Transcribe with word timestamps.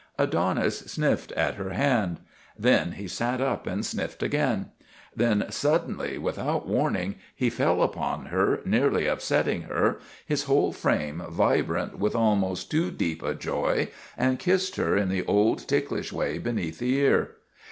Adonis 0.17 0.79
sniffed 0.91 1.31
at 1.33 1.53
her 1.53 1.69
hand. 1.73 2.19
Then 2.57 2.93
he 2.93 3.07
sat 3.07 3.39
up 3.39 3.67
and 3.67 3.85
sniffed 3.85 4.23
again. 4.23 4.71
Then 5.15 5.45
suddenly, 5.51 6.17
without 6.17 6.67
warning, 6.67 7.17
he 7.35 7.51
fell 7.51 7.83
upon 7.83 8.25
her, 8.25 8.61
nearly 8.65 9.05
upsetting 9.05 9.61
her, 9.69 9.99
his 10.25 10.45
whole 10.45 10.73
frame 10.73 11.21
vibrant 11.29 11.99
with 11.99 12.15
almost 12.15 12.71
too 12.71 12.89
deep 12.89 13.21
a 13.21 13.35
joy, 13.35 13.89
and 14.17 14.39
kissed 14.39 14.75
her 14.77 14.97
in 14.97 15.09
the 15.09 15.23
old, 15.27 15.67
ticklish 15.67 16.11
way 16.11 16.39
beneath 16.39 16.79
the 16.79 16.95
ear. 16.95 17.35